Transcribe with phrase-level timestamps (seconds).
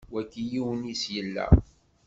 [0.13, 1.45] Wagi yiwen-is yella.